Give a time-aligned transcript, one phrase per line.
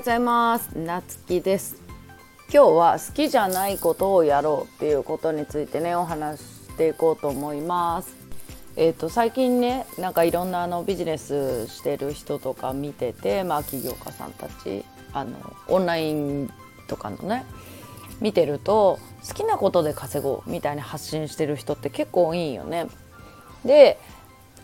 [0.00, 0.78] ようございます。
[0.78, 1.82] なつきです。
[2.50, 8.16] 今日は好きじゃないことをやろうっていうことについてねお話していこうと思います。
[8.76, 15.36] えーと、最近ねなんかいろんなあのビジネスしてる人とか見てて、まあ、起業家さんたちあの
[15.68, 16.50] オンライン
[16.86, 17.44] とかのね
[18.22, 18.98] 見てると
[19.28, 22.86] 好きなことで稼ごうみたいに発信してる人って結構多いよね。
[23.66, 23.98] で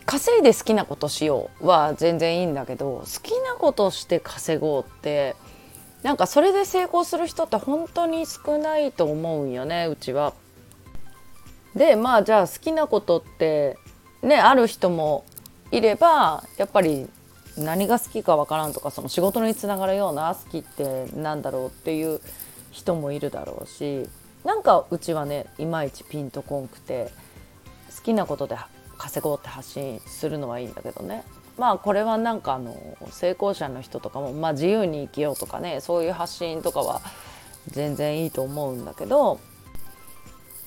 [0.07, 5.35] 稼いで好きなことしようは全然いいんだけど好きなことして稼ごうって
[6.03, 10.33] なんかそれで成功する人って本当に少ないと思うんよねうちは。
[11.75, 13.77] でまあじゃあ好きなことって
[14.23, 15.25] ねある人も
[15.71, 17.07] いればやっぱり
[17.57, 22.21] 何が好きかわからんとかその仕事につながるような好きってなんだろうっていう
[22.71, 24.07] 人もいるだろうし
[24.43, 27.11] なんかうちはねいまいちピンとこんくて
[27.95, 28.55] 好きなことで
[28.97, 31.23] 稼ごうって発信するのはいいんだけどね
[31.57, 37.01] まあこれはなんかあの成功者の人とかも、まあ、自由に生きようとかねそういう発信とかは
[37.67, 39.39] 全然いいと思うんだけど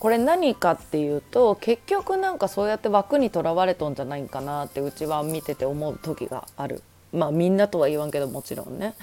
[0.00, 6.82] これ何かっていうと結局なんかそうやって枠にとらわれとんじゃないんかなってうちは見てて思う時がある
[7.12, 8.94] まあみんなとは言わんけどもちろんね。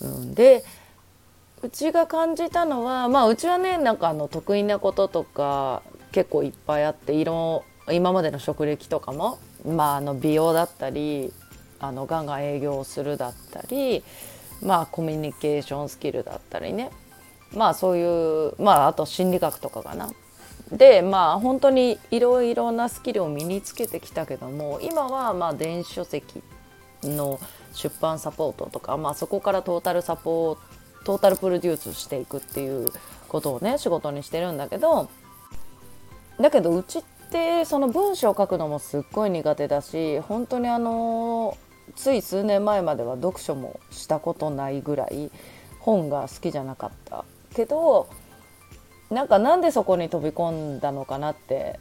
[0.00, 0.64] うん、で
[1.62, 11.32] うちが感じたのはまあうちはねなんかあの得意なこととか結構いっぱいあって色今までの職歴とかも、まあ、あの美容だったり
[11.80, 14.04] あのガンガン営業するだったり、
[14.62, 16.90] まあ、コミュニケーションスキルだったりね
[17.54, 20.10] まあそういうまああと心理学とかかな。
[20.70, 26.42] でまあ本当にいろいろなスキルを身につけてきたけども今はまあ電子書籍
[27.02, 27.38] の
[27.74, 30.58] 出版サポートとか、まあ、そこからトータルサポー
[31.04, 32.90] トータルプロデュースしていくっていう
[33.28, 35.10] ことをね仕事にしてるんだけど
[36.40, 41.56] だけどうちっってその文章を書くのもすっごい苦手だし本当にあの
[41.96, 45.30] つい数年前までは読書もしたことないぐらい
[45.80, 47.24] 本が好きじゃなかった。
[47.54, 48.08] けど
[49.10, 51.80] なんかなんでそこに飛び込んだのかなって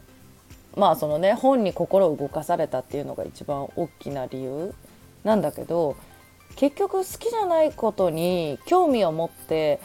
[0.76, 4.74] まあそのね本に心を動かされたっていうのが一番大きな理由
[5.24, 5.96] なんだけど
[6.56, 9.80] 結局好きじゃないことに興味を持って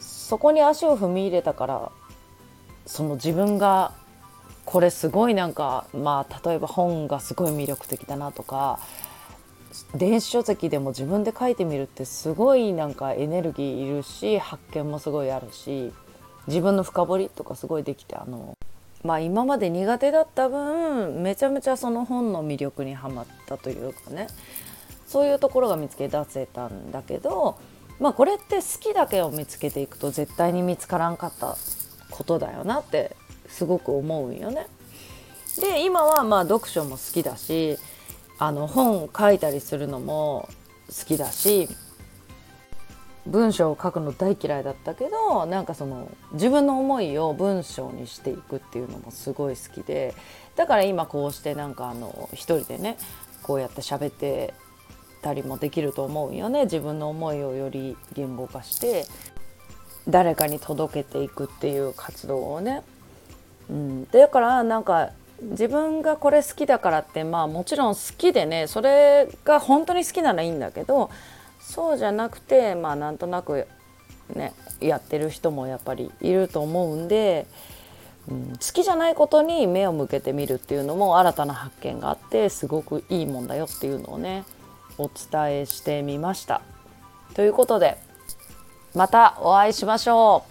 [0.00, 1.92] そこに足を踏み入れたから
[2.86, 3.92] その自分が
[4.70, 8.78] これすごいなんかまあ例えば本がすごい魅力的だなとか
[9.96, 15.92] 電子書籍でも自分で書いてみるってすごいなんかエネルギーいるし発見もすごいあるし
[16.46, 18.56] 自分の深掘りとかすごいできてあの
[19.02, 24.28] まあ今まで苦手だった分めちゃめちゃその本の魅力にはまったというかね
[25.04, 27.58] そういうところが見つけ出せたんだけど
[27.98, 31.56] まあこれって好きだけを見つけていくと絶対に見つからんかった
[32.12, 33.16] ことだよなって
[33.50, 34.66] すごく思うんよね。
[35.60, 37.78] で今はまあ読書も好きだし
[38.38, 40.48] あの本書いたりするのも
[40.88, 41.68] 好きだし
[43.26, 50.14] 文章を書くの大嫌いだったけどなんかその自分の思いを文章にしていくっていうのもすごい好きで
[50.56, 52.96] だから今こうしてなんかあの一人でね
[53.42, 54.54] こうやって喋って
[55.22, 59.04] たりもできると思うよね自分の思いをより言語化して
[60.08, 62.82] 誰かに届けていくっていう活動をね
[63.70, 65.10] うん、だからなんか
[65.42, 71.10] 自分がこれ好きだからってまあもちろん好きでねそれが本当に好きならいいんだけど
[71.60, 73.66] そうじゃなくてまあなんとなく
[74.34, 77.46] ねやってる人もやっぱりいると思うんで、
[78.28, 84.44] うん、好きじゃないことに目を向けてみるっていうのも新たな発見があってすごくいいもんだよっていうのをね
[84.98, 86.60] お伝えしてみました。
[87.34, 87.96] ということで
[88.94, 90.49] またお会いしましょう。